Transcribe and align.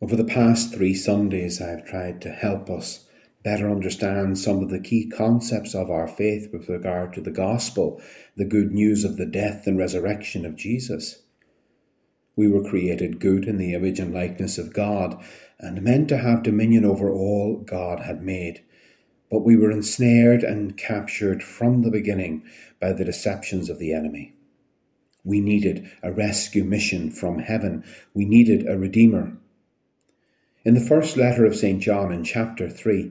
Over 0.00 0.14
the 0.14 0.22
past 0.22 0.72
three 0.72 0.94
Sundays, 0.94 1.60
I've 1.60 1.84
tried 1.84 2.20
to 2.22 2.30
help 2.30 2.70
us 2.70 3.08
better 3.42 3.68
understand 3.68 4.38
some 4.38 4.62
of 4.62 4.70
the 4.70 4.78
key 4.78 5.08
concepts 5.08 5.74
of 5.74 5.90
our 5.90 6.06
faith 6.06 6.52
with 6.52 6.68
regard 6.68 7.12
to 7.14 7.20
the 7.20 7.32
gospel, 7.32 8.00
the 8.36 8.44
good 8.44 8.70
news 8.70 9.02
of 9.02 9.16
the 9.16 9.26
death 9.26 9.66
and 9.66 9.76
resurrection 9.76 10.46
of 10.46 10.54
Jesus. 10.54 11.22
We 12.36 12.48
were 12.48 12.62
created 12.62 13.18
good 13.18 13.46
in 13.46 13.58
the 13.58 13.74
image 13.74 13.98
and 13.98 14.14
likeness 14.14 14.56
of 14.56 14.72
God 14.72 15.20
and 15.58 15.82
meant 15.82 16.08
to 16.10 16.18
have 16.18 16.44
dominion 16.44 16.84
over 16.84 17.10
all 17.10 17.56
God 17.56 17.98
had 17.98 18.22
made. 18.22 18.62
But 19.28 19.40
we 19.40 19.56
were 19.56 19.72
ensnared 19.72 20.44
and 20.44 20.76
captured 20.76 21.42
from 21.42 21.82
the 21.82 21.90
beginning 21.90 22.44
by 22.80 22.92
the 22.92 23.04
deceptions 23.04 23.68
of 23.68 23.80
the 23.80 23.92
enemy. 23.92 24.34
We 25.24 25.40
needed 25.40 25.90
a 26.04 26.12
rescue 26.12 26.62
mission 26.62 27.10
from 27.10 27.40
heaven. 27.40 27.82
We 28.14 28.24
needed 28.24 28.68
a 28.68 28.78
Redeemer. 28.78 29.36
In 30.68 30.74
the 30.74 30.80
first 30.80 31.16
letter 31.16 31.46
of 31.46 31.56
St. 31.56 31.80
John, 31.80 32.12
in 32.12 32.22
chapter 32.22 32.68
3, 32.68 33.10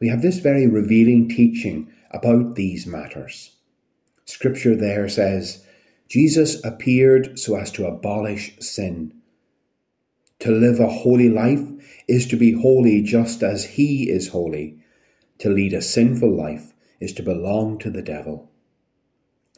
we 0.00 0.08
have 0.08 0.22
this 0.22 0.38
very 0.38 0.66
revealing 0.66 1.28
teaching 1.28 1.92
about 2.10 2.54
these 2.54 2.86
matters. 2.86 3.56
Scripture 4.24 4.74
there 4.74 5.06
says, 5.06 5.66
Jesus 6.08 6.64
appeared 6.64 7.38
so 7.38 7.56
as 7.56 7.70
to 7.72 7.86
abolish 7.86 8.58
sin. 8.58 9.12
To 10.38 10.50
live 10.50 10.80
a 10.80 10.88
holy 10.88 11.28
life 11.28 11.60
is 12.08 12.26
to 12.28 12.38
be 12.38 12.52
holy 12.52 13.02
just 13.02 13.42
as 13.42 13.66
He 13.66 14.08
is 14.08 14.28
holy. 14.28 14.78
To 15.40 15.50
lead 15.50 15.74
a 15.74 15.82
sinful 15.82 16.34
life 16.34 16.72
is 17.00 17.12
to 17.16 17.22
belong 17.22 17.78
to 17.80 17.90
the 17.90 18.00
devil. 18.00 18.50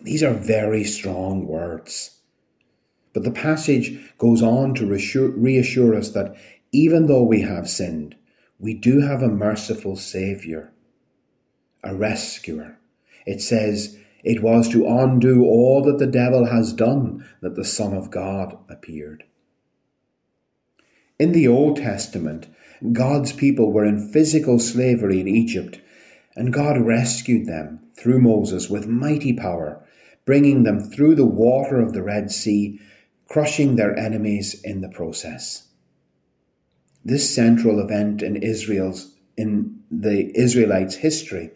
These 0.02 0.24
are 0.24 0.34
very 0.34 0.82
strong 0.82 1.46
words. 1.46 2.18
But 3.12 3.22
the 3.22 3.30
passage 3.30 3.98
goes 4.18 4.42
on 4.42 4.74
to 4.74 4.84
reassure, 4.84 5.28
reassure 5.28 5.94
us 5.94 6.10
that 6.10 6.34
even 6.72 7.06
though 7.06 7.22
we 7.22 7.42
have 7.42 7.68
sinned, 7.68 8.16
we 8.58 8.74
do 8.74 9.00
have 9.00 9.22
a 9.22 9.28
merciful 9.28 9.96
Saviour, 9.96 10.72
a 11.82 11.94
rescuer. 11.94 12.78
It 13.26 13.40
says, 13.40 13.98
It 14.24 14.42
was 14.42 14.68
to 14.70 14.86
undo 14.86 15.44
all 15.44 15.82
that 15.82 15.98
the 15.98 16.06
devil 16.06 16.46
has 16.46 16.72
done 16.72 17.28
that 17.40 17.54
the 17.54 17.64
Son 17.64 17.92
of 17.92 18.10
God 18.10 18.58
appeared. 18.68 19.24
In 21.18 21.32
the 21.32 21.48
Old 21.48 21.78
Testament, 21.78 22.46
God's 22.92 23.32
people 23.32 23.72
were 23.72 23.84
in 23.84 24.10
physical 24.12 24.58
slavery 24.58 25.20
in 25.20 25.28
Egypt, 25.28 25.80
and 26.34 26.52
God 26.52 26.78
rescued 26.78 27.46
them 27.46 27.80
through 27.94 28.20
Moses 28.20 28.68
with 28.68 28.86
mighty 28.86 29.32
power, 29.32 29.82
bringing 30.26 30.64
them 30.64 30.80
through 30.80 31.14
the 31.14 31.26
water 31.26 31.80
of 31.80 31.94
the 31.94 32.02
Red 32.02 32.30
Sea, 32.30 32.80
crushing 33.28 33.76
their 33.76 33.96
enemies 33.96 34.60
in 34.62 34.82
the 34.82 34.88
process. 34.88 35.65
This 37.06 37.32
central 37.32 37.78
event 37.78 38.20
in 38.20 38.34
Israel's 38.34 39.14
in 39.36 39.78
the 39.92 40.36
Israelites' 40.36 40.96
history 40.96 41.52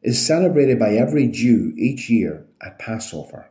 is 0.00 0.24
celebrated 0.24 0.78
by 0.78 0.94
every 0.94 1.26
Jew 1.26 1.72
each 1.76 2.08
year 2.08 2.46
at 2.62 2.78
Passover. 2.78 3.50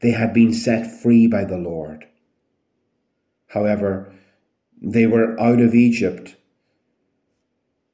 They 0.00 0.10
had 0.10 0.34
been 0.34 0.52
set 0.52 1.00
free 1.00 1.26
by 1.26 1.46
the 1.46 1.56
Lord. 1.56 2.06
However, 3.46 4.12
they 4.78 5.06
were 5.06 5.40
out 5.40 5.58
of 5.58 5.74
Egypt. 5.74 6.36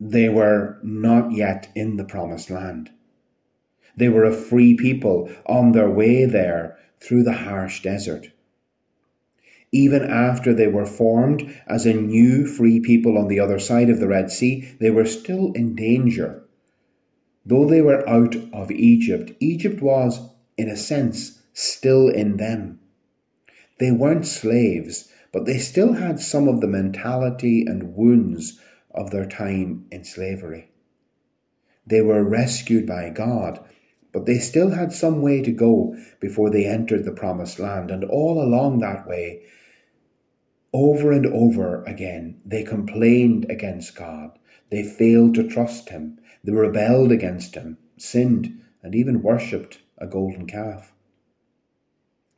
They 0.01 0.29
were 0.29 0.81
not 0.83 1.31
yet 1.31 1.69
in 1.77 1.97
the 1.97 2.05
promised 2.05 2.51
land. 2.51 2.91
They 3.97 4.09
were 4.09 4.25
a 4.25 4.33
free 4.33 4.75
people 4.75 5.31
on 5.47 5.71
their 5.71 5.89
way 5.89 6.25
there 6.25 6.77
through 6.99 7.23
the 7.23 7.45
harsh 7.47 7.83
desert 7.83 8.34
even 9.75 10.05
after 10.05 10.55
they 10.55 10.69
were 10.69 10.87
formed 10.87 11.53
as 11.67 11.85
a 11.85 11.93
new 11.93 12.47
free 12.47 12.79
people 12.79 13.19
on 13.19 13.27
the 13.27 13.41
other 13.41 13.59
side 13.59 13.91
of 13.91 13.99
the 13.99 14.07
Red 14.07 14.31
Sea, 14.31 14.73
they 14.79 14.91
were 14.91 15.05
still 15.05 15.51
in 15.53 15.75
danger. 15.75 16.45
Though 17.45 17.67
they 17.67 17.83
were 17.83 18.09
out 18.09 18.37
of 18.53 18.71
Egypt, 18.71 19.33
Egypt 19.41 19.83
was, 19.83 20.31
in 20.57 20.69
a 20.69 20.77
sense, 20.77 21.43
still 21.53 22.09
in 22.09 22.37
them. 22.37 22.79
They 23.81 23.91
weren't 23.91 24.27
slaves, 24.27 25.09
but 25.33 25.45
they 25.45 25.59
still 25.59 25.95
had 25.95 26.21
some 26.21 26.47
of 26.47 26.61
the 26.61 26.69
mentality 26.69 27.65
and 27.67 27.97
wounds 27.97 28.61
of 28.93 29.11
their 29.11 29.27
time 29.27 29.87
in 29.91 30.05
slavery. 30.05 30.71
They 31.85 32.01
were 32.01 32.23
rescued 32.23 32.87
by 32.87 33.11
God, 33.11 33.59
but 34.13 34.25
they 34.25 34.39
still 34.39 34.71
had 34.71 34.93
some 34.93 35.21
way 35.21 35.43
to 35.43 35.51
go 35.51 35.97
before 36.21 36.49
they 36.49 36.65
entered 36.65 37.05
the 37.05 37.11
promised 37.11 37.59
land, 37.59 37.91
and 37.91 38.05
all 38.05 38.41
along 38.41 38.79
that 38.79 39.09
way 39.09 39.43
over 40.75 41.13
and 41.13 41.25
over 41.27 41.85
again, 41.85 42.41
they 42.45 42.65
complained 42.65 43.47
against 43.49 43.95
God. 43.95 44.37
They 44.71 44.83
failed 44.83 45.37
to 45.37 45.49
trust 45.49 45.89
Him. 45.89 46.19
They 46.43 46.53
rebelled 46.53 47.13
against 47.13 47.55
Him, 47.55 47.79
sinned, 47.97 48.61
and 48.83 48.95
even 48.95 49.23
worshipped 49.23 49.79
a 49.99 50.07
golden 50.09 50.47
calf. 50.49 50.93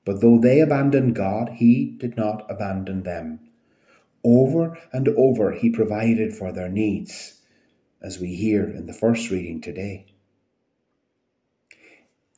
But 0.05 0.21
though 0.21 0.39
they 0.39 0.61
abandoned 0.61 1.17
God, 1.17 1.55
He 1.57 1.97
did 1.99 2.17
not 2.17 2.49
abandon 2.51 3.05
them. 3.05 3.41
Over 4.23 4.79
and 4.93 5.09
over, 5.09 5.53
He 5.53 5.71
provided 5.71 6.35
for 6.35 6.53
their 6.53 6.69
needs, 6.69 7.41
as 8.03 8.21
we 8.21 8.35
hear 8.35 8.69
in 8.69 8.87
the 8.87 8.93
first 8.93 9.31
reading 9.31 9.63
today. 9.63 10.07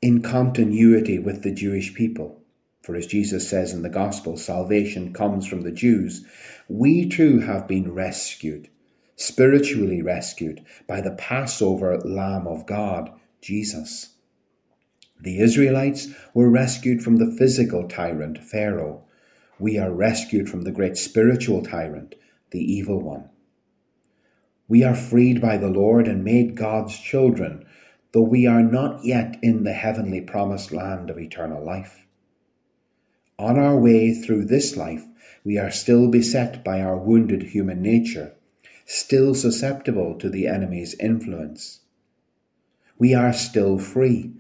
In 0.00 0.22
continuity 0.22 1.19
with 1.19 1.42
the 1.42 1.53
Jewish 1.53 1.92
people, 1.92 2.41
for 2.88 2.97
as 2.97 3.06
Jesus 3.06 3.47
says 3.47 3.75
in 3.75 3.82
the 3.82 3.91
Gospel, 3.91 4.38
salvation 4.38 5.12
comes 5.12 5.47
from 5.47 5.60
the 5.60 5.71
Jews. 5.71 6.25
We 6.71 7.06
too 7.06 7.41
have 7.41 7.69
been 7.69 7.93
rescued, 7.93 8.71
spiritually 9.15 10.00
rescued, 10.00 10.65
by 10.87 11.03
the 11.03 11.10
Passover 11.10 11.98
Lamb 11.98 12.47
of 12.47 12.65
God, 12.65 13.10
Jesus. 13.43 14.15
The 15.21 15.38
Israelites 15.38 16.09
were 16.32 16.48
rescued 16.48 17.03
from 17.03 17.16
the 17.16 17.31
physical 17.31 17.87
tyrant, 17.87 18.43
Pharaoh. 18.43 19.04
We 19.59 19.77
are 19.77 19.93
rescued 19.93 20.48
from 20.48 20.62
the 20.62 20.72
great 20.72 20.97
spiritual 20.97 21.62
tyrant, 21.62 22.15
the 22.53 22.72
evil 22.72 23.03
one. 23.03 23.28
We 24.66 24.82
are 24.82 24.94
freed 24.94 25.43
by 25.43 25.59
the 25.59 25.69
Lord 25.69 26.09
and 26.09 26.25
made 26.25 26.54
God's 26.54 26.98
children, 26.98 27.66
though 28.12 28.22
we 28.22 28.47
are 28.47 28.62
not 28.62 29.04
yet 29.04 29.37
in 29.43 29.65
the 29.65 29.75
heavenly 29.75 30.22
promised 30.22 30.72
land 30.72 31.10
of 31.10 31.19
eternal 31.19 31.62
life. 31.62 32.06
On 33.41 33.56
our 33.56 33.78
way 33.78 34.12
through 34.12 34.47
this 34.47 34.76
life, 34.76 35.06
we 35.44 35.59
are 35.59 35.71
still 35.71 36.09
beset 36.09 36.65
by 36.65 36.81
our 36.81 36.99
wounded 36.99 37.44
human 37.44 37.81
nature, 37.81 38.34
still 38.84 39.32
susceptible 39.32 40.16
to 40.16 40.28
the 40.28 40.49
enemy's 40.49 40.94
influence. 40.94 41.81
We 42.98 43.15
are 43.15 43.32
still 43.32 43.78
free, 43.78 44.32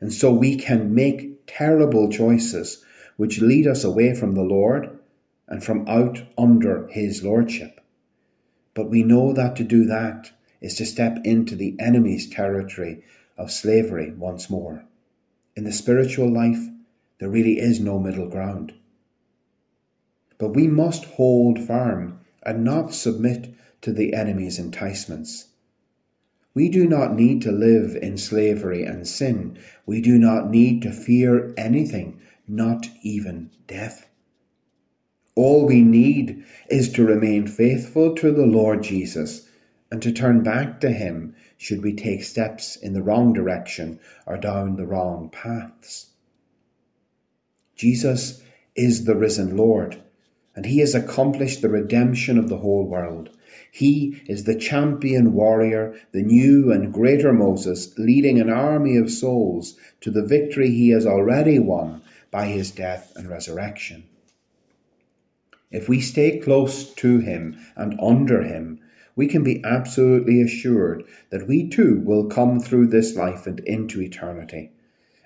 and 0.00 0.10
so 0.10 0.32
we 0.32 0.56
can 0.56 0.94
make 0.94 1.46
terrible 1.46 2.10
choices 2.10 2.82
which 3.18 3.42
lead 3.42 3.66
us 3.66 3.84
away 3.84 4.14
from 4.14 4.34
the 4.34 4.42
Lord 4.42 4.98
and 5.46 5.62
from 5.62 5.86
out 5.86 6.22
under 6.38 6.86
His 6.88 7.22
Lordship. 7.22 7.82
But 8.72 8.88
we 8.88 9.02
know 9.02 9.34
that 9.34 9.54
to 9.56 9.64
do 9.64 9.84
that 9.84 10.30
is 10.62 10.76
to 10.76 10.86
step 10.86 11.18
into 11.24 11.56
the 11.56 11.76
enemy's 11.78 12.26
territory 12.26 13.02
of 13.36 13.50
slavery 13.50 14.12
once 14.12 14.48
more. 14.48 14.86
In 15.54 15.64
the 15.64 15.72
spiritual 15.72 16.32
life, 16.32 16.70
there 17.18 17.28
really 17.28 17.58
is 17.58 17.80
no 17.80 17.98
middle 17.98 18.28
ground. 18.28 18.74
But 20.38 20.50
we 20.50 20.68
must 20.68 21.04
hold 21.04 21.58
firm 21.58 22.20
and 22.42 22.62
not 22.62 22.92
submit 22.92 23.54
to 23.82 23.92
the 23.92 24.14
enemy's 24.14 24.58
enticements. 24.58 25.48
We 26.54 26.68
do 26.68 26.86
not 26.86 27.14
need 27.14 27.42
to 27.42 27.52
live 27.52 27.96
in 27.96 28.16
slavery 28.16 28.84
and 28.84 29.06
sin. 29.06 29.58
We 29.84 30.00
do 30.00 30.18
not 30.18 30.50
need 30.50 30.82
to 30.82 30.90
fear 30.90 31.52
anything, 31.56 32.20
not 32.48 32.88
even 33.02 33.50
death. 33.66 34.08
All 35.34 35.66
we 35.66 35.82
need 35.82 36.42
is 36.70 36.90
to 36.92 37.04
remain 37.04 37.46
faithful 37.46 38.14
to 38.14 38.32
the 38.32 38.46
Lord 38.46 38.82
Jesus 38.82 39.48
and 39.90 40.00
to 40.02 40.10
turn 40.10 40.42
back 40.42 40.80
to 40.80 40.90
Him 40.90 41.34
should 41.58 41.82
we 41.82 41.92
take 41.92 42.24
steps 42.24 42.76
in 42.76 42.94
the 42.94 43.02
wrong 43.02 43.32
direction 43.32 44.00
or 44.26 44.38
down 44.38 44.76
the 44.76 44.86
wrong 44.86 45.28
paths. 45.30 46.06
Jesus 47.76 48.42
is 48.74 49.04
the 49.04 49.14
risen 49.14 49.56
Lord, 49.56 50.02
and 50.54 50.64
he 50.66 50.78
has 50.78 50.94
accomplished 50.94 51.62
the 51.62 51.68
redemption 51.68 52.38
of 52.38 52.48
the 52.48 52.58
whole 52.58 52.86
world. 52.86 53.30
He 53.70 54.22
is 54.26 54.44
the 54.44 54.54
champion 54.54 55.34
warrior, 55.34 55.94
the 56.12 56.22
new 56.22 56.72
and 56.72 56.92
greater 56.92 57.32
Moses, 57.32 57.96
leading 57.98 58.40
an 58.40 58.50
army 58.50 58.96
of 58.96 59.10
souls 59.10 59.76
to 60.00 60.10
the 60.10 60.24
victory 60.24 60.70
he 60.70 60.88
has 60.90 61.06
already 61.06 61.58
won 61.58 62.02
by 62.30 62.46
his 62.46 62.70
death 62.70 63.12
and 63.14 63.28
resurrection. 63.28 64.04
If 65.70 65.88
we 65.88 66.00
stay 66.00 66.38
close 66.38 66.94
to 66.94 67.18
him 67.18 67.58
and 67.76 67.98
under 68.00 68.42
him, 68.42 68.80
we 69.14 69.26
can 69.26 69.42
be 69.42 69.62
absolutely 69.64 70.40
assured 70.40 71.04
that 71.30 71.46
we 71.46 71.68
too 71.68 72.00
will 72.04 72.26
come 72.26 72.60
through 72.60 72.86
this 72.86 73.16
life 73.16 73.46
and 73.46 73.60
into 73.60 74.00
eternity. 74.00 74.70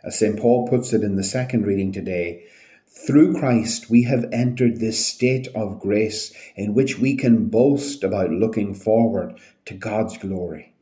As 0.02 0.18
St. 0.18 0.38
Paul 0.38 0.66
puts 0.66 0.92
it 0.94 1.04
in 1.04 1.16
the 1.16 1.24
second 1.24 1.66
reading 1.66 1.92
today, 1.92 2.44
Through 2.86 3.38
Christ, 3.38 3.90
we 3.90 4.04
have 4.04 4.28
entered 4.32 4.80
this 4.80 5.04
state 5.04 5.46
of 5.48 5.78
grace 5.78 6.32
in 6.56 6.72
which 6.72 6.98
we 6.98 7.14
can 7.16 7.48
boast 7.48 8.02
about 8.02 8.30
looking 8.30 8.72
forward 8.74 9.38
to 9.66 9.74
God's 9.74 10.16
glory. 10.16 10.72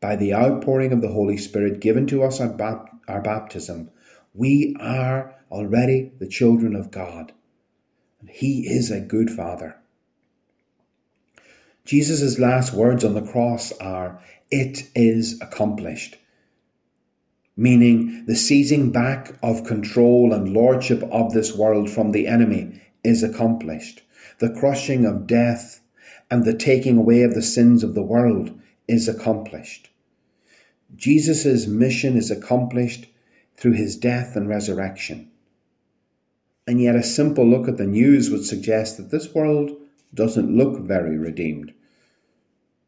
By 0.00 0.14
the 0.14 0.32
outpouring 0.32 0.92
of 0.92 1.00
the 1.00 1.12
Holy 1.12 1.36
Spirit 1.36 1.80
given 1.80 2.06
to 2.06 2.22
us 2.22 2.40
at 2.40 2.60
our 3.08 3.20
baptism, 3.20 3.90
we 4.34 4.76
are 4.78 5.34
already 5.50 6.12
the 6.18 6.28
children 6.28 6.76
of 6.76 6.92
God. 6.92 7.32
And 8.20 8.30
He 8.30 8.68
is 8.68 8.90
a 8.90 9.00
good 9.00 9.30
Father. 9.30 9.76
Jesus' 11.84 12.38
last 12.38 12.72
words 12.72 13.04
on 13.04 13.14
the 13.14 13.22
cross 13.22 13.72
are, 13.78 14.20
It 14.50 14.90
is 14.94 15.40
accomplished 15.40 16.18
meaning 17.56 18.24
the 18.26 18.36
seizing 18.36 18.92
back 18.92 19.38
of 19.42 19.64
control 19.64 20.32
and 20.32 20.52
lordship 20.52 21.02
of 21.10 21.32
this 21.32 21.56
world 21.56 21.88
from 21.88 22.12
the 22.12 22.26
enemy 22.26 22.80
is 23.02 23.22
accomplished. 23.22 24.02
The 24.38 24.50
crushing 24.50 25.06
of 25.06 25.26
death 25.26 25.80
and 26.30 26.44
the 26.44 26.56
taking 26.56 26.98
away 26.98 27.22
of 27.22 27.34
the 27.34 27.42
sins 27.42 27.82
of 27.82 27.94
the 27.94 28.02
world 28.02 28.58
is 28.86 29.08
accomplished. 29.08 29.88
Jesus' 30.94 31.66
mission 31.66 32.16
is 32.16 32.30
accomplished 32.30 33.06
through 33.56 33.72
his 33.72 33.96
death 33.96 34.36
and 34.36 34.48
resurrection. 34.48 35.30
And 36.66 36.80
yet, 36.80 36.96
a 36.96 37.02
simple 37.02 37.46
look 37.46 37.68
at 37.68 37.76
the 37.76 37.86
news 37.86 38.28
would 38.28 38.44
suggest 38.44 38.96
that 38.96 39.10
this 39.10 39.34
world 39.34 39.70
doesn't 40.12 40.54
look 40.54 40.80
very 40.80 41.16
redeemed, 41.16 41.72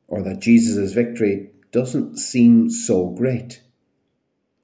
or 0.08 0.22
that 0.22 0.40
Jesus' 0.40 0.92
victory 0.92 1.50
doesn't 1.70 2.18
seem 2.18 2.70
so 2.70 3.10
great 3.10 3.62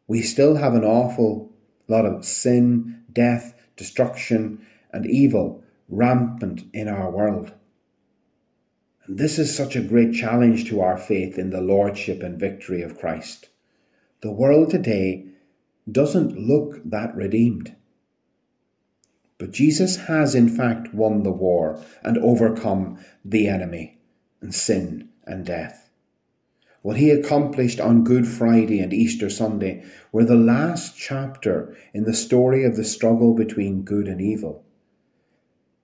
we 0.07 0.23
still 0.23 0.57
have 0.57 0.75
an 0.75 0.85
awful 0.85 1.53
lot 1.89 2.05
of 2.07 2.25
sin, 2.25 3.03
death, 3.13 3.55
destruction, 3.77 4.65
and 4.93 5.07
evil 5.07 5.63
rampant 5.89 6.65
in 6.73 6.89
our 6.89 7.11
world. 7.11 7.53
And 9.07 9.19
this 9.19 9.39
is 9.39 9.55
such 9.55 9.77
a 9.77 9.83
great 9.83 10.15
challenge 10.15 10.69
to 10.69 10.81
our 10.81 10.97
faith 10.97 11.39
in 11.39 11.51
the 11.51 11.61
Lordship 11.61 12.23
and 12.23 12.41
victory 12.41 12.83
of 12.83 12.99
Christ. 12.99 13.49
The 14.23 14.33
world 14.33 14.71
today 14.71 15.27
doesn't 15.91 16.39
look 16.39 16.81
that 16.85 17.15
redeemed. 17.15 17.75
But 19.37 19.51
Jesus 19.51 19.97
has 19.97 20.35
in 20.35 20.49
fact 20.49 20.95
won 20.95 21.23
the 21.23 21.33
war 21.33 21.83
and 22.03 22.17
overcome 22.19 22.99
the 23.25 23.49
enemy 23.49 23.99
and 24.41 24.55
sin 24.55 25.11
and 25.27 25.45
death. 25.45 25.84
What 26.85 26.99
he 26.99 27.11
accomplished 27.11 27.81
on 27.81 28.05
Good 28.05 28.29
Friday 28.29 28.79
and 28.81 28.93
Easter 28.93 29.31
Sunday 29.31 29.83
were 30.13 30.27
the 30.27 30.37
last 30.37 30.99
chapter 30.99 31.75
in 31.95 32.05
the 32.05 32.13
story 32.13 32.63
of 32.63 32.77
the 32.77 32.85
struggle 32.85 33.33
between 33.33 33.85
good 33.85 34.07
and 34.07 34.21
evil. 34.21 34.63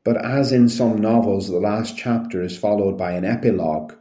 But 0.05 0.23
as 0.23 0.53
in 0.53 0.69
some 0.69 0.99
novels, 0.99 1.49
the 1.49 1.59
last 1.59 1.97
chapter 1.97 2.43
is 2.43 2.59
followed 2.59 2.99
by 2.99 3.13
an 3.13 3.25
epilogue, 3.25 3.95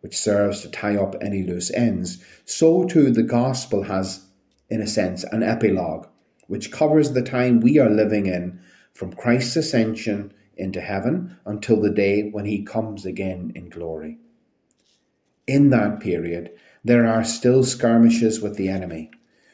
which 0.00 0.16
serves 0.16 0.60
to 0.60 0.68
tie 0.68 0.94
up 0.94 1.16
any 1.20 1.42
loose 1.42 1.72
ends, 1.72 2.22
so 2.44 2.84
too 2.84 3.10
the 3.10 3.24
Gospel 3.24 3.82
has, 3.82 4.24
in 4.70 4.80
a 4.80 4.86
sense, 4.86 5.24
an 5.24 5.42
epilogue, 5.42 6.06
which 6.46 6.70
covers 6.70 7.14
the 7.14 7.22
time 7.22 7.58
we 7.58 7.80
are 7.80 7.90
living 7.90 8.26
in 8.26 8.60
from 8.92 9.12
Christ's 9.12 9.56
ascension 9.56 10.32
into 10.56 10.80
heaven 10.80 11.36
until 11.44 11.80
the 11.80 11.90
day 11.90 12.30
when 12.30 12.44
he 12.44 12.62
comes 12.62 13.04
again 13.04 13.50
in 13.56 13.70
glory. 13.70 14.20
In 15.46 15.68
that 15.70 16.00
period, 16.00 16.52
there 16.82 17.06
are 17.06 17.22
still 17.22 17.64
skirmishes 17.64 18.40
with 18.40 18.56
the 18.56 18.68
enemy, 18.70 19.10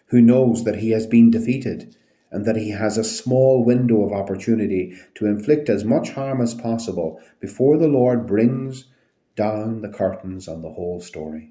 who 0.06 0.20
knows 0.20 0.62
that 0.62 0.76
he 0.76 0.90
has 0.90 1.04
been 1.04 1.32
defeated 1.32 1.96
and 2.30 2.44
that 2.44 2.56
he 2.56 2.70
has 2.70 2.96
a 2.96 3.02
small 3.02 3.64
window 3.64 4.04
of 4.04 4.12
opportunity 4.12 4.96
to 5.16 5.26
inflict 5.26 5.68
as 5.68 5.84
much 5.84 6.10
harm 6.10 6.40
as 6.40 6.54
possible 6.54 7.20
before 7.40 7.76
the 7.76 7.88
Lord 7.88 8.24
brings 8.24 8.84
down 9.34 9.80
the 9.80 9.88
curtains 9.88 10.46
on 10.46 10.62
the 10.62 10.70
whole 10.70 11.00
story. 11.00 11.50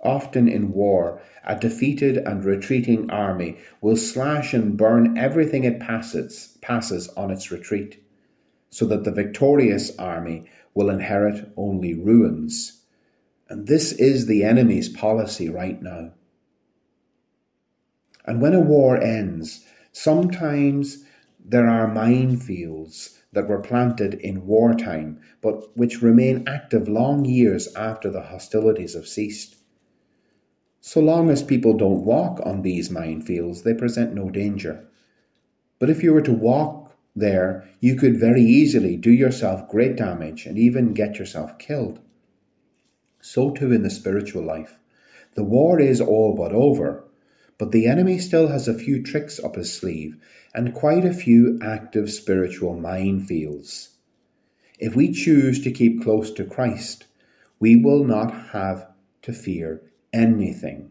Often 0.00 0.48
in 0.48 0.72
war, 0.72 1.20
a 1.44 1.56
defeated 1.56 2.16
and 2.16 2.44
retreating 2.44 3.10
army 3.10 3.58
will 3.80 3.96
slash 3.96 4.54
and 4.54 4.76
burn 4.76 5.16
everything 5.16 5.62
it 5.62 5.78
passes, 5.78 6.58
passes 6.62 7.08
on 7.10 7.30
its 7.30 7.52
retreat, 7.52 8.02
so 8.70 8.86
that 8.86 9.04
the 9.04 9.12
victorious 9.12 9.96
army 9.98 10.46
will 10.74 10.90
inherit 10.90 11.52
only 11.56 11.94
ruins 11.94 12.77
and 13.48 13.66
this 13.66 13.92
is 13.92 14.26
the 14.26 14.44
enemy's 14.44 14.88
policy 14.88 15.48
right 15.48 15.80
now. 15.80 16.12
And 18.26 18.42
when 18.42 18.54
a 18.54 18.60
war 18.60 19.00
ends, 19.00 19.64
sometimes 19.92 21.04
there 21.42 21.66
are 21.66 21.88
minefields 21.88 23.18
that 23.32 23.48
were 23.48 23.60
planted 23.60 24.14
in 24.14 24.46
wartime, 24.46 25.20
but 25.40 25.76
which 25.76 26.02
remain 26.02 26.44
active 26.46 26.88
long 26.88 27.24
years 27.24 27.74
after 27.74 28.10
the 28.10 28.22
hostilities 28.22 28.94
have 28.94 29.08
ceased. 29.08 29.56
So 30.80 31.00
long 31.00 31.30
as 31.30 31.42
people 31.42 31.74
don't 31.74 32.04
walk 32.04 32.40
on 32.44 32.62
these 32.62 32.90
minefields, 32.90 33.62
they 33.62 33.74
present 33.74 34.14
no 34.14 34.30
danger. 34.30 34.86
But 35.78 35.90
if 35.90 36.02
you 36.02 36.12
were 36.12 36.22
to 36.22 36.32
walk 36.32 36.92
there, 37.16 37.66
you 37.80 37.96
could 37.96 38.18
very 38.18 38.42
easily 38.42 38.96
do 38.96 39.12
yourself 39.12 39.68
great 39.68 39.96
damage 39.96 40.44
and 40.44 40.58
even 40.58 40.92
get 40.92 41.18
yourself 41.18 41.58
killed 41.58 42.00
so 43.28 43.50
too 43.50 43.70
in 43.70 43.82
the 43.82 43.90
spiritual 43.90 44.42
life. 44.42 44.78
The 45.34 45.44
war 45.44 45.78
is 45.78 46.00
all 46.00 46.34
but 46.34 46.52
over, 46.52 47.04
but 47.58 47.72
the 47.72 47.86
enemy 47.86 48.18
still 48.18 48.48
has 48.48 48.66
a 48.66 48.78
few 48.78 49.02
tricks 49.02 49.38
up 49.38 49.56
his 49.56 49.72
sleeve 49.72 50.16
and 50.54 50.72
quite 50.72 51.04
a 51.04 51.12
few 51.12 51.58
active 51.62 52.10
spiritual 52.10 52.74
minefields. 52.74 53.90
If 54.78 54.96
we 54.96 55.12
choose 55.12 55.62
to 55.62 55.70
keep 55.70 56.02
close 56.02 56.32
to 56.32 56.44
Christ, 56.44 57.04
we 57.60 57.76
will 57.76 58.04
not 58.04 58.32
have 58.52 58.88
to 59.22 59.34
fear 59.34 59.82
anything. 60.10 60.90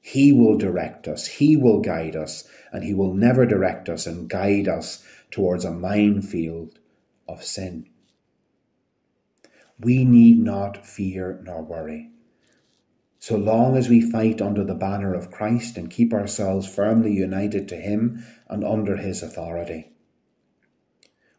He 0.00 0.32
will 0.32 0.56
direct 0.56 1.06
us, 1.06 1.26
He 1.26 1.54
will 1.54 1.80
guide 1.80 2.16
us, 2.16 2.48
and 2.72 2.82
He 2.82 2.94
will 2.94 3.12
never 3.12 3.44
direct 3.44 3.90
us 3.90 4.06
and 4.06 4.28
guide 4.28 4.68
us 4.68 5.04
towards 5.30 5.66
a 5.66 5.70
minefield 5.70 6.78
of 7.28 7.44
sin 7.44 7.88
we 9.80 10.04
need 10.04 10.38
not 10.38 10.86
fear 10.86 11.40
nor 11.42 11.62
worry. 11.62 12.10
So 13.18 13.36
long 13.36 13.76
as 13.76 13.88
we 13.88 14.00
fight 14.00 14.42
under 14.42 14.64
the 14.64 14.74
banner 14.74 15.14
of 15.14 15.30
Christ 15.30 15.76
and 15.78 15.90
keep 15.90 16.12
ourselves 16.12 16.68
firmly 16.68 17.12
united 17.12 17.68
to 17.68 17.76
Him 17.76 18.24
and 18.48 18.62
under 18.64 18.96
His 18.96 19.22
authority. 19.22 19.92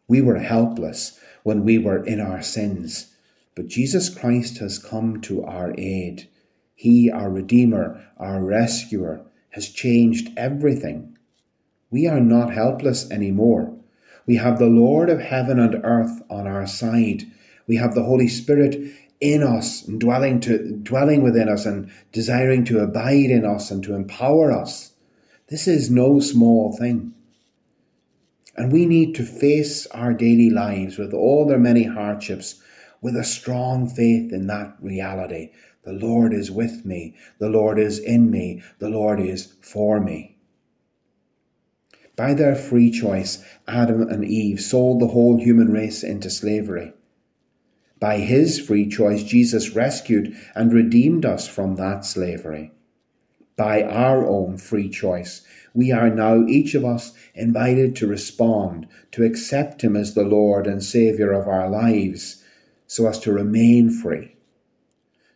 We 0.08 0.20
were 0.20 0.38
helpless 0.38 1.18
when 1.44 1.64
we 1.64 1.78
were 1.78 2.04
in 2.04 2.20
our 2.20 2.42
sins, 2.42 3.14
but 3.54 3.68
Jesus 3.68 4.08
Christ 4.08 4.58
has 4.58 4.78
come 4.78 5.20
to 5.22 5.44
our 5.44 5.74
aid. 5.78 6.28
He, 6.74 7.10
our 7.10 7.30
Redeemer, 7.30 8.04
our 8.18 8.42
Rescuer, 8.44 9.22
has 9.50 9.68
changed 9.68 10.30
everything. 10.36 11.16
We 11.90 12.06
are 12.06 12.20
not 12.20 12.52
helpless 12.52 13.10
anymore. 13.10 13.74
We 14.26 14.36
have 14.36 14.58
the 14.58 14.66
Lord 14.66 15.08
of 15.08 15.20
heaven 15.20 15.58
and 15.58 15.80
earth 15.84 16.20
on 16.28 16.46
our 16.46 16.66
side 16.66 17.24
we 17.66 17.76
have 17.76 17.94
the 17.94 18.04
Holy 18.04 18.28
Spirit 18.28 18.80
in 19.20 19.42
us 19.42 19.86
and 19.86 19.98
dwelling 19.98 20.40
to 20.40 20.76
dwelling 20.76 21.22
within 21.22 21.48
us 21.48 21.66
and 21.66 21.90
desiring 22.12 22.64
to 22.64 22.80
abide 22.80 23.30
in 23.30 23.44
us 23.44 23.70
and 23.70 23.82
to 23.84 23.94
empower 23.94 24.52
us. 24.52 24.92
This 25.48 25.66
is 25.66 25.90
no 25.90 26.20
small 26.20 26.76
thing. 26.76 27.14
And 28.56 28.72
we 28.72 28.86
need 28.86 29.14
to 29.16 29.24
face 29.24 29.86
our 29.88 30.14
daily 30.14 30.50
lives 30.50 30.98
with 30.98 31.12
all 31.12 31.46
their 31.46 31.58
many 31.58 31.84
hardships 31.84 32.60
with 33.02 33.16
a 33.16 33.24
strong 33.24 33.88
faith 33.88 34.32
in 34.32 34.46
that 34.46 34.76
reality. 34.80 35.50
The 35.84 35.92
Lord 35.92 36.32
is 36.32 36.50
with 36.50 36.84
me. 36.84 37.14
The 37.38 37.48
Lord 37.48 37.78
is 37.78 37.98
in 37.98 38.30
me. 38.30 38.62
The 38.78 38.88
Lord 38.88 39.20
is 39.20 39.54
for 39.60 40.00
me. 40.00 40.36
By 42.16 42.32
their 42.32 42.56
free 42.56 42.90
choice, 42.90 43.44
Adam 43.68 44.08
and 44.08 44.24
Eve 44.24 44.60
sold 44.60 45.00
the 45.00 45.08
whole 45.08 45.38
human 45.38 45.70
race 45.70 46.02
into 46.02 46.30
slavery. 46.30 46.94
By 47.98 48.18
his 48.18 48.60
free 48.60 48.88
choice, 48.88 49.22
Jesus 49.22 49.74
rescued 49.74 50.36
and 50.54 50.72
redeemed 50.72 51.24
us 51.24 51.48
from 51.48 51.76
that 51.76 52.04
slavery. 52.04 52.72
By 53.56 53.82
our 53.82 54.26
own 54.26 54.58
free 54.58 54.90
choice, 54.90 55.42
we 55.72 55.90
are 55.92 56.10
now 56.10 56.46
each 56.46 56.74
of 56.74 56.84
us 56.84 57.12
invited 57.34 57.96
to 57.96 58.06
respond, 58.06 58.86
to 59.12 59.24
accept 59.24 59.82
him 59.82 59.96
as 59.96 60.14
the 60.14 60.24
Lord 60.24 60.66
and 60.66 60.82
Saviour 60.82 61.32
of 61.32 61.48
our 61.48 61.70
lives, 61.70 62.42
so 62.86 63.06
as 63.06 63.18
to 63.20 63.32
remain 63.32 63.90
free. 63.90 64.36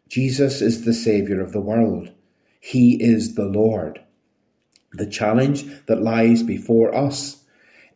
Jesus 0.08 0.60
is 0.60 0.84
the 0.84 0.92
Saviour 0.92 1.40
of 1.40 1.52
the 1.52 1.60
world. 1.60 2.10
He 2.60 3.02
is 3.02 3.36
the 3.36 3.46
Lord. 3.46 4.02
The 4.92 5.06
challenge 5.06 5.64
that 5.86 6.02
lies 6.02 6.42
before 6.42 6.94
us 6.94 7.39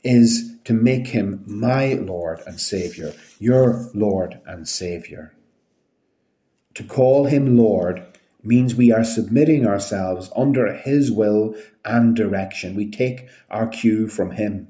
is 0.05 0.57
to 0.65 0.73
make 0.73 1.09
him 1.09 1.43
my 1.47 1.95
Lord 1.95 2.41
and 2.47 2.61
Saviour, 2.61 3.13
your 3.39 3.91
Lord 3.95 4.41
and 4.47 4.69
Saviour. 4.69 5.33
To 6.75 6.85
call 6.85 7.27
him 7.27 7.57
Lord 7.57 8.05
means 8.45 8.75
we 8.75 8.93
are 8.93 9.05
submitting 9.05 9.67
ourselves 9.67 10.31
under 10.37 10.73
His 10.73 11.11
will 11.11 11.55
and 11.85 12.15
direction. 12.15 12.75
We 12.75 12.91
take 12.91 13.27
our 13.51 13.67
cue 13.67 14.07
from 14.07 14.33
Him. 14.33 14.69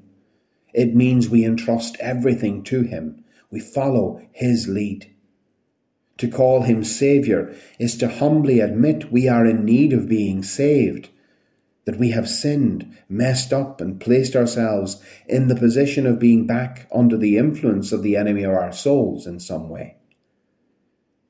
It 0.73 0.95
means 0.95 1.29
we 1.29 1.45
entrust 1.45 1.97
everything 1.99 2.63
to 2.63 2.81
Him. 2.81 3.23
We 3.51 3.59
follow 3.59 4.21
His 4.31 4.67
lead. 4.67 5.11
To 6.17 6.29
call 6.29 6.61
Him 6.61 6.83
Saviour 6.83 7.53
is 7.77 7.97
to 7.97 8.07
humbly 8.07 8.61
admit 8.61 9.11
we 9.11 9.27
are 9.27 9.45
in 9.45 9.65
need 9.65 9.91
of 9.91 10.07
being 10.07 10.41
saved, 10.43 11.09
that 11.85 11.97
we 11.97 12.11
have 12.11 12.27
sinned, 12.27 12.97
messed 13.07 13.53
up, 13.53 13.79
and 13.79 14.01
placed 14.01 14.35
ourselves 14.35 15.01
in 15.27 15.47
the 15.47 15.55
position 15.55 16.05
of 16.05 16.19
being 16.19 16.45
back 16.45 16.87
under 16.93 17.15
the 17.15 17.37
influence 17.37 17.91
of 17.91 18.03
the 18.03 18.15
enemy 18.15 18.43
of 18.43 18.51
our 18.51 18.71
souls 18.71 19.25
in 19.27 19.39
some 19.39 19.69
way. 19.69 19.95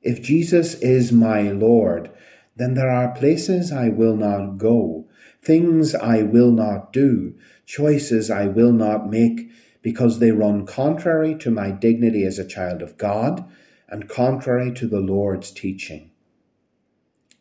If 0.01 0.21
Jesus 0.21 0.75
is 0.75 1.11
my 1.11 1.41
Lord, 1.51 2.09
then 2.55 2.73
there 2.73 2.89
are 2.89 3.15
places 3.15 3.71
I 3.71 3.89
will 3.89 4.15
not 4.15 4.57
go, 4.57 5.07
things 5.41 5.93
I 5.93 6.21
will 6.21 6.51
not 6.51 6.93
do, 6.93 7.35
choices 7.65 8.31
I 8.31 8.47
will 8.47 8.71
not 8.71 9.09
make, 9.09 9.49
because 9.81 10.19
they 10.19 10.31
run 10.31 10.65
contrary 10.65 11.35
to 11.35 11.51
my 11.51 11.69
dignity 11.69 12.23
as 12.23 12.39
a 12.39 12.47
child 12.47 12.81
of 12.81 12.97
God 12.97 13.45
and 13.89 14.09
contrary 14.09 14.71
to 14.73 14.87
the 14.87 14.99
Lord's 14.99 15.51
teaching. 15.51 16.11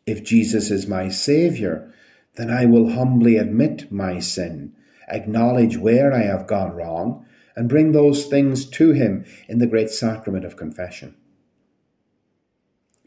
If 0.05 0.23
Jesus 0.23 0.69
is 0.69 0.85
my 0.85 1.09
Saviour, 1.09 1.91
then 2.35 2.49
I 2.49 2.65
will 2.65 2.89
humbly 2.89 3.37
admit 3.37 3.91
my 3.91 4.19
sin, 4.19 4.73
acknowledge 5.07 5.77
where 5.77 6.13
I 6.13 6.23
have 6.23 6.47
gone 6.47 6.73
wrong, 6.73 7.25
and 7.55 7.69
bring 7.69 7.91
those 7.91 8.25
things 8.25 8.65
to 8.71 8.91
Him 8.91 9.25
in 9.47 9.59
the 9.59 9.67
great 9.67 9.89
sacrament 9.89 10.45
of 10.45 10.57
confession. 10.57 11.15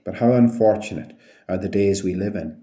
But 0.04 0.16
how 0.16 0.32
unfortunate 0.32 1.14
are 1.49 1.58
the 1.58 1.68
days 1.68 2.02
we 2.02 2.14
live 2.14 2.37
in. 2.37 2.62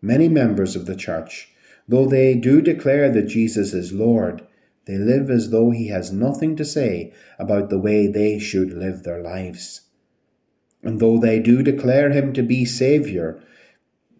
Many 0.00 0.28
members 0.28 0.76
of 0.76 0.86
the 0.86 0.96
Church, 0.96 1.50
though 1.88 2.06
they 2.06 2.34
do 2.34 2.60
declare 2.60 3.10
that 3.10 3.26
Jesus 3.26 3.72
is 3.72 3.92
Lord, 3.92 4.46
they 4.86 4.98
live 4.98 5.30
as 5.30 5.50
though 5.50 5.70
he 5.70 5.88
has 5.88 6.12
nothing 6.12 6.56
to 6.56 6.64
say 6.64 7.12
about 7.38 7.70
the 7.70 7.78
way 7.78 8.06
they 8.06 8.38
should 8.38 8.72
live 8.72 9.02
their 9.02 9.22
lives. 9.22 9.82
And 10.82 11.00
though 11.00 11.18
they 11.18 11.40
do 11.40 11.62
declare 11.62 12.10
him 12.10 12.34
to 12.34 12.42
be 12.42 12.66
Saviour, 12.66 13.40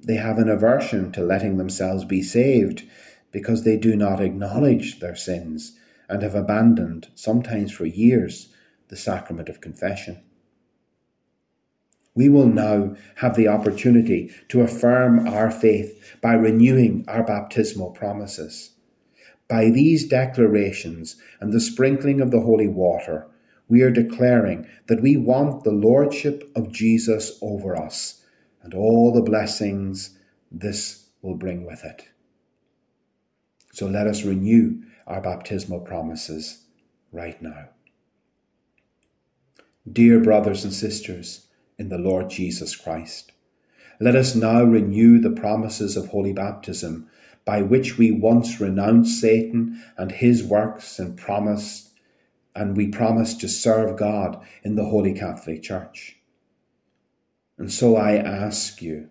they 0.05 0.17
have 0.17 0.39
an 0.39 0.49
aversion 0.49 1.13
to 1.13 1.23
letting 1.23 1.57
themselves 1.57 2.05
be 2.05 2.23
saved 2.23 2.83
because 3.33 3.65
they 3.65 3.77
do 3.77 3.97
not 3.97 4.21
acknowledge 4.21 5.01
their 5.01 5.17
sins 5.17 5.79
and 6.09 6.23
have 6.23 6.35
abandoned, 6.35 7.09
sometimes 7.15 7.73
for 7.73 7.87
years, 7.87 8.53
the 8.89 8.97
sacrament 8.97 9.49
of 9.49 9.61
confession 9.61 10.23
we 12.15 12.29
will 12.29 12.47
now 12.47 12.95
have 13.17 13.35
the 13.35 13.49
opportunity 13.49 14.33
to 14.49 14.61
affirm 14.61 15.27
our 15.27 15.51
faith 15.51 16.17
by 16.21 16.33
renewing 16.33 17.05
our 17.09 17.25
baptismal 17.25 17.91
promises. 17.91 18.71
By 19.49 19.71
these 19.71 20.09
declarations 20.09 21.17
and 21.41 21.53
the 21.53 21.61
sprinkling 21.61 22.21
of 22.21 22.31
the 22.31 22.41
holy 22.41 22.69
water, 22.69 23.27
we 23.69 23.83
are 23.83 23.91
declaring 23.91 24.67
that 24.87 25.03
we 25.03 25.17
want 25.17 25.65
the 25.65 25.73
Lordship 25.73 26.51
of 26.55 26.73
Jesus 26.73 27.39
over 27.43 27.77
us 27.77 28.24
and 28.65 28.75
all 28.75 29.13
the 29.13 29.23
blessings 29.23 30.19
this 30.51 31.11
will 31.23 31.37
bring 31.37 31.65
with 31.65 31.85
it. 31.85 32.09
So 33.73 33.87
let 33.87 34.09
us 34.09 34.25
renew 34.25 34.83
our 35.07 35.21
baptismal 35.21 35.81
promises 35.81 36.65
right 37.13 37.41
now. 37.41 37.69
Dear 39.91 40.19
brothers 40.19 40.65
and 40.65 40.73
sisters, 40.73 41.47
in 41.79 41.89
the 41.89 41.99
Lord 41.99 42.31
Jesus 42.31 42.77
Christ. 42.77 43.33
Let 44.01 44.17
us 44.17 44.35
now 44.35 44.63
renew 44.63 45.21
the 45.21 45.31
promises 45.31 45.97
of 45.97 46.09
holy 46.09 46.33
baptism, 46.33 47.09
by 47.45 47.63
which 47.63 47.99
we 47.99 48.11
once 48.11 48.61
renounced 48.61 49.21
Satan 49.21 49.83
and 49.97 50.11
his 50.11 50.43
works 50.43 50.99
and 50.99 51.17
promised, 51.17 51.91
and 52.55 52.77
we 52.77 52.89
promised 52.89 53.41
to 53.41 53.49
serve 53.49 53.99
God 53.99 54.43
in 54.63 54.77
the 54.77 54.87
Holy 54.87 55.13
Catholic 55.13 55.63
Church. 55.63 56.17
And 57.59 57.73
so 57.73 57.97
I 57.97 58.17
ask 58.17 58.83
you, 58.83 59.09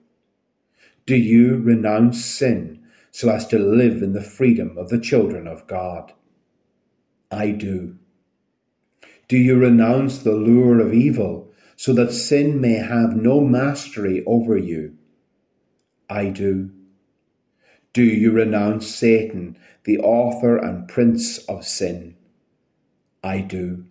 do 1.06 1.16
you 1.16 1.58
renounce 1.58 2.24
sin 2.24 2.84
so 3.12 3.30
as 3.30 3.48
to 3.48 3.60
live 3.60 4.02
in 4.02 4.14
the 4.14 4.22
freedom 4.22 4.78
of 4.78 4.90
the 4.90 5.00
children 5.00 5.48
of 5.48 5.68
God? 5.68 6.14
I 7.32 7.52
do. 7.52 7.98
Do 9.28 9.38
you 9.38 9.58
renounce 9.58 10.20
the 10.20 10.34
lure 10.34 10.80
of 10.80 10.94
evil 10.94 11.52
so 11.76 11.94
that 11.94 12.12
sin 12.12 12.62
may 12.62 12.74
have 12.74 13.16
no 13.16 13.42
mastery 13.42 14.24
over 14.26 14.58
you? 14.58 14.98
I 16.10 16.30
do. 16.30 16.70
Do 17.94 18.04
you 18.04 18.32
renounce 18.32 18.88
Satan, 18.88 19.58
the 19.84 20.00
author 20.00 20.58
and 20.58 20.88
prince 20.88 21.38
of 21.46 21.66
sin? 21.66 22.16
I 23.24 23.42
do. 23.42 23.86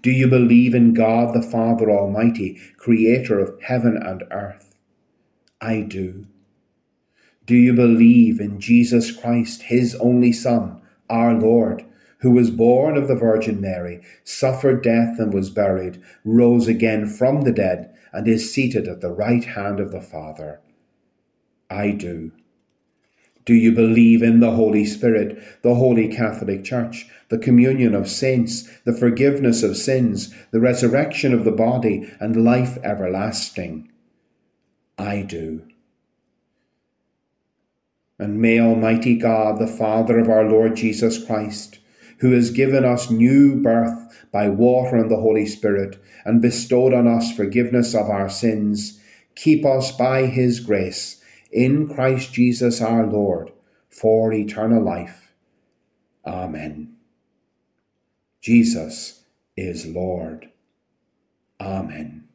Do 0.00 0.12
you 0.12 0.28
believe 0.28 0.74
in 0.74 0.94
God 0.94 1.34
the 1.34 1.42
Father 1.42 1.90
Almighty, 1.90 2.56
creator 2.76 3.40
of 3.40 3.60
heaven 3.62 3.96
and 3.96 4.22
earth? 4.30 4.76
I 5.60 5.80
do. 5.80 6.26
Do 7.46 7.56
you 7.56 7.72
believe 7.72 8.40
in 8.40 8.60
Jesus 8.60 9.10
Christ, 9.10 9.62
his 9.62 9.96
only 9.96 10.32
Son, 10.32 10.80
our 11.10 11.34
Lord, 11.34 11.84
who 12.20 12.30
was 12.30 12.50
born 12.50 12.96
of 12.96 13.08
the 13.08 13.16
Virgin 13.16 13.60
Mary, 13.60 14.00
suffered 14.22 14.82
death 14.82 15.18
and 15.18 15.32
was 15.32 15.50
buried, 15.50 16.00
rose 16.24 16.68
again 16.68 17.06
from 17.06 17.42
the 17.42 17.52
dead, 17.52 17.92
and 18.12 18.28
is 18.28 18.52
seated 18.52 18.86
at 18.86 19.00
the 19.00 19.10
right 19.10 19.44
hand 19.44 19.80
of 19.80 19.90
the 19.90 20.00
Father. 20.00 20.60
I 21.70 21.90
do. 21.90 22.32
Do 23.48 23.54
you 23.54 23.72
believe 23.72 24.22
in 24.22 24.40
the 24.40 24.50
Holy 24.50 24.84
Spirit, 24.84 25.62
the 25.62 25.74
Holy 25.74 26.06
Catholic 26.06 26.64
Church, 26.64 27.06
the 27.30 27.38
communion 27.38 27.94
of 27.94 28.06
saints, 28.06 28.68
the 28.84 28.92
forgiveness 28.92 29.62
of 29.62 29.74
sins, 29.74 30.34
the 30.50 30.60
resurrection 30.60 31.32
of 31.32 31.46
the 31.46 31.50
body, 31.50 32.12
and 32.20 32.44
life 32.44 32.76
everlasting? 32.84 33.90
I 34.98 35.22
do. 35.22 35.62
And 38.18 38.38
may 38.38 38.60
Almighty 38.60 39.16
God, 39.16 39.58
the 39.58 39.66
Father 39.66 40.18
of 40.18 40.28
our 40.28 40.44
Lord 40.44 40.76
Jesus 40.76 41.24
Christ, 41.24 41.78
who 42.18 42.32
has 42.32 42.50
given 42.50 42.84
us 42.84 43.10
new 43.10 43.62
birth 43.62 44.26
by 44.30 44.50
water 44.50 44.96
and 44.96 45.10
the 45.10 45.22
Holy 45.22 45.46
Spirit, 45.46 45.98
and 46.26 46.42
bestowed 46.42 46.92
on 46.92 47.06
us 47.06 47.34
forgiveness 47.34 47.94
of 47.94 48.10
our 48.10 48.28
sins, 48.28 49.00
keep 49.34 49.64
us 49.64 49.90
by 49.90 50.26
his 50.26 50.60
grace 50.60 51.17
in 51.50 51.88
Christ 51.88 52.32
Jesus 52.32 52.80
our 52.80 53.06
Lord 53.06 53.52
for 53.88 54.32
eternal 54.32 54.82
life. 54.82 55.32
Amen. 56.26 56.96
Jesus 58.40 59.22
is 59.56 59.86
Lord. 59.86 60.50
Amen. 61.60 62.27